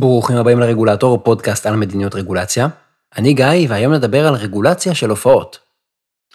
[0.00, 2.68] ברוכים הבאים לרגולטור, פודקאסט על מדיניות רגולציה.
[3.16, 5.58] אני גיא, והיום נדבר על רגולציה של הופעות.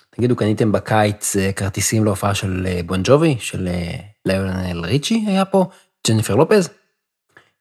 [0.09, 3.95] תגידו, קניתם בקיץ אה, כרטיסים להופעה של אה, בון ג'ובי, של אה,
[4.25, 5.65] ליונל ריצ'י היה פה,
[6.07, 6.69] ג'ניפר לופז?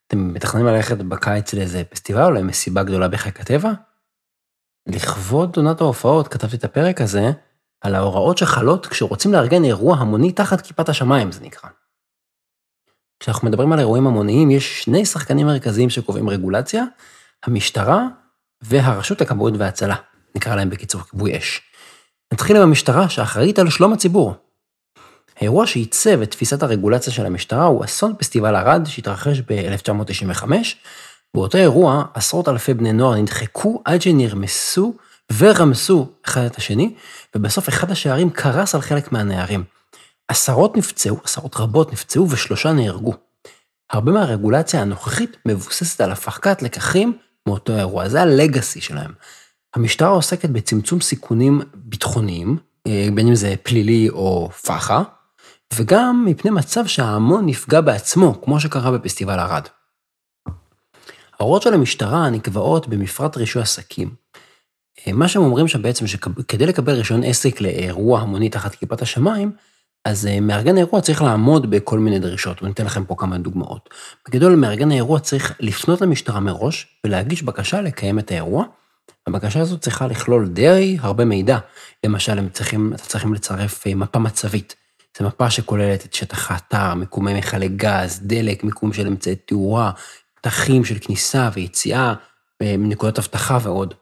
[0.07, 3.73] אתם מתכננים ללכת בקיץ לאיזה פסטיבל או למסיבה גדולה בחיק הטבע?
[4.89, 7.31] לכבוד עונת ההופעות כתבתי את הפרק הזה
[7.81, 11.71] על ההוראות שחלות כשרוצים לארגן אירוע המוני תחת כיפת השמיים, זה נקרא.
[13.25, 16.85] כשאנחנו מדברים על אירועים המוניים, יש שני שחקנים מרכזיים שקובעים רגולציה,
[17.45, 18.07] המשטרה
[18.63, 19.95] והרשות לכבאות והצלה,
[20.35, 21.61] נקרא להם בקיצור כיבוי אש.
[22.33, 24.35] נתחיל עם המשטרה שאחראית על שלום הציבור.
[25.37, 30.45] האירוע שעיצב את תפיסת הרגולציה של המשטרה הוא אסון פסטיבל ערד שהתרחש ב-1995.
[31.35, 34.95] באותו אירוע עשרות אלפי בני נוער נדחקו עד שנרמסו
[35.39, 36.95] ורמסו אחד את השני,
[37.35, 39.65] ובסוף אחד השערים קרס על חלק מהנערים.
[40.29, 43.15] עשרות נפצעו, עשרות רבות נפצעו ושלושה נהרגו.
[43.91, 49.13] הרבה מהרגולציה הנוכחית מבוססת על הפקת לקחים מאותו אירוע, זה הלגאסי שלהם.
[49.75, 55.03] המשטרה עוסקת בצמצום סיכונים ביטחוניים, אה, בין אם זה פלילי או פח"ע,
[55.75, 59.69] וגם מפני מצב שההמון נפגע בעצמו, כמו שקרה בפסטיבל ערד.
[61.41, 64.15] ההוראות של המשטרה נקבעות במפרט רישוי עסקים.
[65.07, 69.53] אה, מה שהם אומרים שם בעצם שכדי לקבל רישיון עסק לאירוע המוני תחת כיפת השמיים,
[70.05, 73.91] אז אה, מארגן האירוע צריך לעמוד בכל מיני דרישות, ואני אתן לכם פה כמה דוגמאות.
[74.29, 78.65] בגדול, מארגן האירוע צריך לפנות למשטרה מראש ולהגיש בקשה לקיים את האירוע.
[79.27, 81.59] הבקשה הזאת צריכה לכלול די הרבה מידע.
[82.05, 84.75] למשל, הם צריכים, אתה צריכים לצרף אה, מפה מצבית.
[85.19, 89.91] זו מפה שכוללת את שטח האתר, מיקומי מכלי גז, דלק, מיקום של אמצעי תאורה,
[90.35, 92.15] פתחים של כניסה ויציאה,
[92.63, 93.95] אה, נקודות אבטחה ועוד.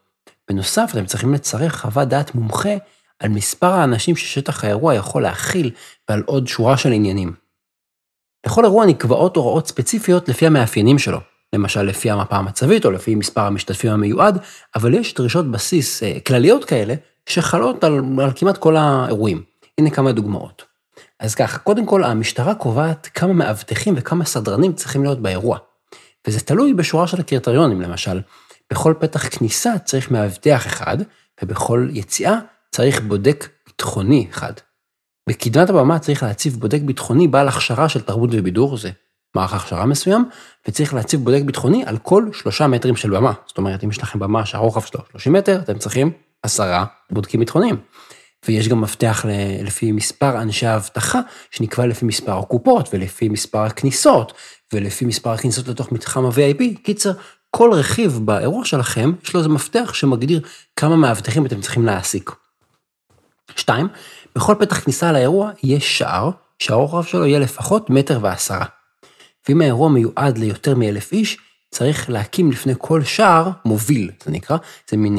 [0.50, 2.74] בנוסף, אתם צריכים לצרף חוות דעת מומחה
[3.22, 5.70] על מספר האנשים ששטח האירוע יכול להכיל
[6.08, 7.32] ועל עוד שורה של עניינים.
[8.46, 11.18] לכל אירוע נקבעות הוראות ספציפיות לפי המאפיינים שלו,
[11.52, 14.38] למשל לפי המפה המצבית או לפי מספר המשתתפים המיועד,
[14.74, 16.94] אבל יש דרישות בסיס אה, כלליות כאלה
[17.26, 19.42] שחלות על, על כמעט כל האירועים.
[19.78, 20.64] הנה כמה דוגמאות.
[21.20, 25.58] אז ככה, קודם כל המשטרה קובעת כמה מאבטחים וכמה סדרנים צריכים להיות באירוע.
[26.26, 28.20] וזה תלוי בשורה של קריטריונים, למשל,
[28.72, 30.96] בכל פתח כניסה צריך מאבטח אחד,
[31.42, 32.38] ובכל יציאה
[32.74, 34.52] צריך בודק ביטחוני אחד.
[35.28, 38.90] בקדמת הבמה צריך להציב בודק ביטחוני בעל הכשרה של תרבות ובידור, זה
[39.36, 40.24] מערך הכשרה מסוים,
[40.68, 43.32] וצריך להציב בודק ביטחוני על כל שלושה מטרים של במה.
[43.46, 46.10] זאת אומרת, אם יש לכם במה שהרוחב שלו 30 מטר, אתם צריכים
[46.42, 47.76] עשרה בודקים ביטחוניים.
[48.46, 49.24] ויש גם מפתח
[49.62, 54.32] לפי מספר אנשי האבטחה, שנקבע לפי מספר הקופות, ולפי מספר הכניסות,
[54.72, 56.82] ולפי מספר הכניסות לתוך מתחם ה-VIP.
[56.82, 57.12] קיצר,
[57.50, 60.40] כל רכיב באירוע שלכם, יש לו איזה מפתח שמגדיר
[60.76, 62.41] כמה מאבטחים אתם צריכים להעסיק.
[63.58, 63.88] שתיים,
[64.36, 68.64] בכל פתח כניסה לאירוע יש שער, שהרוחב שלו יהיה לפחות מטר ועשרה.
[69.48, 71.38] ואם האירוע מיועד ליותר מאלף איש,
[71.70, 74.56] צריך להקים לפני כל שער מוביל, זה נקרא,
[74.90, 75.18] זה מין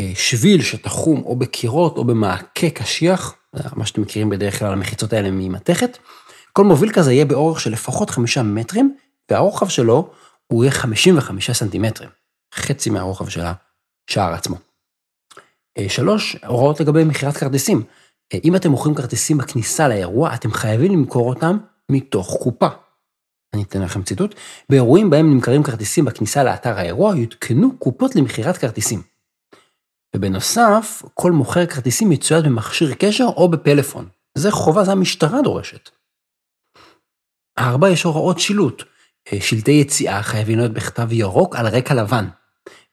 [0.00, 3.34] אה, שביל שתחום או בקירות או במעקה קשיח,
[3.76, 5.98] מה שאתם מכירים בדרך כלל, המחיצות האלה ממתכת.
[6.52, 8.96] כל מוביל כזה יהיה באורך של לפחות חמישה מטרים,
[9.30, 10.10] והרוחב שלו
[10.46, 12.10] הוא יהיה 55 סנטימטרים,
[12.54, 13.40] חצי מהרוחב של
[14.10, 14.56] השער עצמו.
[15.78, 17.82] אה, שלוש, הוראות לגבי מכירת כרטיסים.
[18.34, 21.58] אה, אם אתם מוכרים כרטיסים בכניסה לאירוע, אתם חייבים למכור אותם
[21.90, 22.68] מתוך קופה.
[23.54, 24.34] אני אתן לכם ציטוט.
[24.70, 29.02] באירועים בהם נמכרים כרטיסים בכניסה לאתר האירוע, יותקנו קופות למכירת כרטיסים.
[30.16, 34.08] ובנוסף, כל מוכר כרטיסים יצויד במכשיר קשר או בפלאפון.
[34.38, 35.90] זה חובה, זה המשטרה דורשת.
[37.58, 38.82] ארבע, יש הוראות שילוט.
[39.32, 42.28] אה, שלטי יציאה חייבים להיות בכתב ירוק על רקע לבן.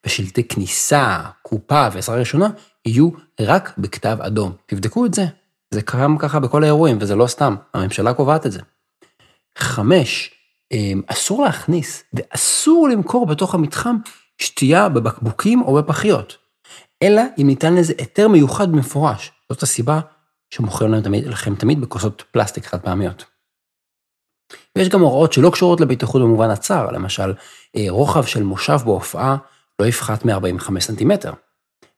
[0.06, 2.50] ושלטי כניסה, קופה ועזרה ראשונה
[2.86, 3.10] יהיו
[3.42, 4.52] רק בכתב אדום.
[4.66, 5.26] תבדקו את זה.
[5.74, 8.60] זה קיים ככה בכל האירועים, וזה לא סתם, הממשלה קובעת את זה.
[9.58, 10.32] חמש,
[10.72, 13.98] אמ, אסור להכניס ואסור למכור בתוך המתחם
[14.42, 16.38] שתייה בבקבוקים או בפחיות,
[17.04, 19.32] אלא אם ניתן לזה היתר מיוחד במפורש.
[19.50, 20.00] זאת הסיבה
[20.50, 23.26] שמוכרים לכם תמיד, לכם תמיד בכוסות פלסטיק חד פעמיות.
[24.78, 27.34] ויש גם הוראות שלא קשורות לבטיחות במובן הצר, למשל,
[27.76, 29.38] אה, רוחב של מושב בהופעה
[29.82, 31.34] לא יפחת מ-45 סנטימטר.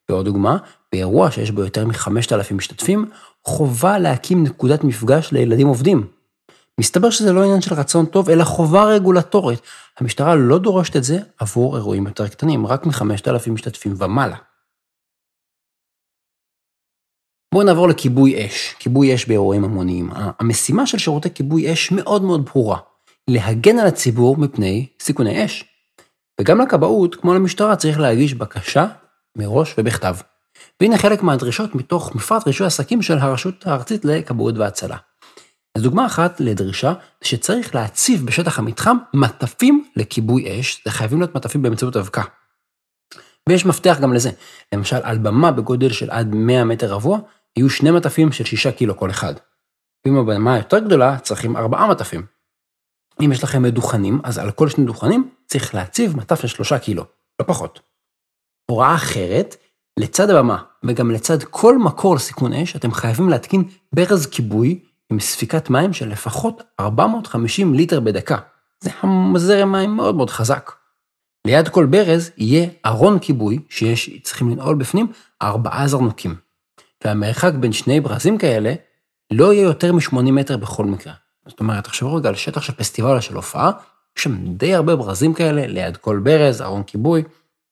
[0.10, 0.58] ועוד דוגמה,
[0.92, 3.10] באירוע שיש בו יותר מ-5,000 משתתפים,
[3.46, 6.08] חובה להקים נקודת מפגש לילדים עובדים.
[6.80, 9.60] מסתבר שזה לא עניין של רצון טוב, אלא חובה רגולטורית.
[10.00, 14.38] המשטרה לא דורשת את זה עבור אירועים יותר קטנים, רק מ-5,000 משתתפים ומעלה.
[17.54, 20.10] בואו נעבור לכיבוי אש, כיבוי אש באירועים המוניים.
[20.14, 22.80] המשימה של שירותי כיבוי אש מאוד מאוד ברורה,
[23.30, 25.73] להגן על הציבור מפני סיכוני אש.
[26.42, 28.86] וגם לכבאות, כמו למשטרה, צריך להגיש בקשה
[29.38, 30.16] מראש ובכתב.
[30.82, 34.98] והנה חלק מהדרישות מתוך מפרט רישוי עסקים של הרשות הארצית לכבאות והצלה.
[35.78, 36.94] אז דוגמה אחת לדרישה,
[37.24, 42.24] זה שצריך להציב בשטח המתחם מטפים לכיבוי אש, זה חייבים להיות מטפים באמצעות אבקה.
[43.50, 44.32] ויש מפתח גם לזה,
[44.74, 47.20] למשל על במה בגודל של עד 100 מטר רבוע,
[47.58, 49.34] יהיו שני מטפים של 6 קילו כל אחד.
[50.06, 52.26] ואם הבמה יותר גדולה, צריכים ארבעה מטפים.
[53.22, 57.04] אם יש לכם מדוכנים, אז על כל שני דוכנים צריך להציב מטף של 3 קילו,
[57.40, 57.80] לא פחות.
[58.72, 59.56] הוראה אחרת,
[60.00, 63.64] לצד הבמה וגם לצד כל מקור לסיכון אש, אתם חייבים להתקין
[63.96, 64.80] ברז כיבוי
[65.12, 68.38] עם ספיקת מים של לפחות 450 ליטר בדקה.
[68.84, 68.90] זה
[69.36, 70.72] זרם מים מאוד מאוד חזק.
[71.48, 75.12] ליד כל ברז יהיה ארון כיבוי שיש, צריכים לנעול בפנים
[75.42, 76.36] ארבעה זרנוקים.
[77.06, 78.74] והמרחק בין שני ברזים כאלה
[79.32, 81.14] לא יהיה יותר מ-80 מטר בכל מקרה.
[81.48, 83.72] זאת אומרת, תחשבו רגע על שטח של פסטיבל של הופעה,
[84.18, 87.24] יש שם די הרבה ברזים כאלה, ליד כל ברז, ארון כיבוי.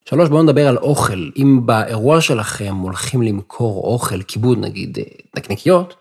[0.09, 1.29] שלוש, בואו נדבר על אוכל.
[1.37, 5.03] אם באירוע שלכם הולכים למכור אוכל, כיבוד נגיד אה,
[5.37, 5.95] נקניקיות,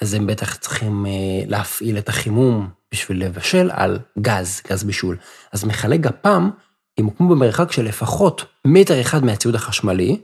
[0.00, 1.10] אז הם בטח צריכים אה,
[1.46, 5.16] להפעיל את החימום בשביל לבשל על גז, גז בישול.
[5.52, 6.50] אז מכלי גפ"ם
[6.98, 10.16] ימוקמו במרחק של לפחות מטר אחד מהציוד החשמלי,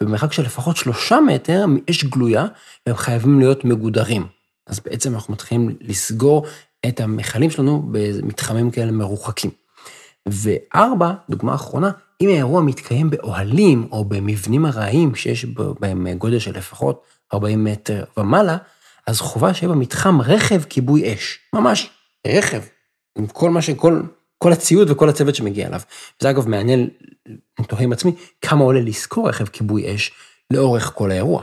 [0.00, 2.46] ובמרחק של לפחות שלושה מטר מאש גלויה,
[2.86, 4.26] והם חייבים להיות מגודרים.
[4.66, 6.46] אז בעצם אנחנו מתחילים לסגור
[6.88, 9.50] את המכלים שלנו במתחמים כאלה מרוחקים.
[10.28, 11.90] וארבע, דוגמה אחרונה,
[12.20, 15.44] אם האירוע מתקיים באוהלים או במבנים ארעיים שיש
[15.80, 17.02] בהם גודל של לפחות
[17.34, 18.56] 40 מטר ומעלה,
[19.06, 21.38] אז חובה שיהיה במתחם רכב כיבוי אש.
[21.52, 21.90] ממש
[22.26, 22.60] רכב,
[23.18, 24.02] עם כל מה שכל,
[24.38, 25.80] כל הציוד וכל הצוות שמגיע אליו.
[26.20, 26.88] וזה אגב מעניין,
[27.58, 28.12] אני תוהה עם עצמי,
[28.42, 30.12] כמה עולה לשכור רכב כיבוי אש
[30.50, 31.42] לאורך כל האירוע.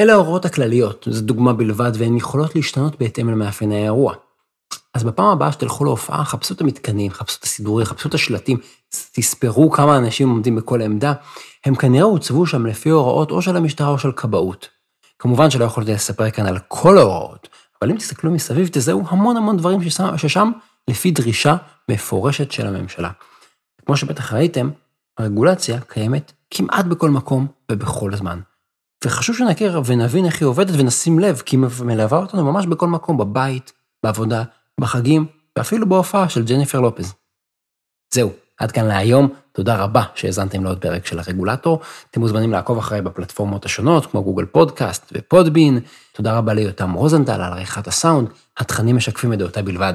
[0.00, 4.14] אלה ההוראות הכלליות, זו דוגמה בלבד, והן יכולות להשתנות בהתאם למאפייני האירוע.
[4.94, 8.58] אז בפעם הבאה שתלכו להופעה, חפשו את המתקנים, חפשו את הסידורים, חפשו את השלטים,
[9.12, 11.12] תספרו כמה אנשים עומדים בכל עמדה,
[11.64, 14.68] הם כנראה הוצבו שם לפי הוראות או של המשטרה או של כבאות.
[15.18, 17.48] כמובן שלא יכולתי לספר כאן על כל ההוראות,
[17.82, 20.50] אבל אם תסתכלו מסביב, תזהו המון המון דברים ששם, ששם
[20.88, 21.56] לפי דרישה
[21.90, 23.10] מפורשת של הממשלה.
[23.86, 24.70] כמו שבטח ראיתם,
[25.18, 28.40] הרגולציה קיימת כמעט בכל מקום ובכל זמן.
[29.04, 33.18] וחשוב שנכיר ונבין איך היא עובדת ונשים לב, כי היא מלווה אותנו ממש בכל מקום,
[33.18, 34.42] בבית, בעבודה,
[34.80, 35.26] בחגים,
[35.58, 37.14] ואפילו בהופעה של ג'ניפר לופז.
[38.14, 41.80] זהו, עד כאן להיום, תודה רבה שהאזנתם לעוד פרק של הרגולטור.
[42.10, 45.80] אתם מוזמנים לעקוב אחריי בפלטפורמות השונות, כמו גוגל פודקאסט ופודבין.
[46.12, 49.94] תודה רבה ליותם רוזנטל על עריכת הסאונד, התכנים משקפים את דעותיי בלבד.